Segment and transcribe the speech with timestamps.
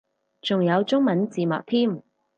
[0.41, 2.01] 仲有中文字幕添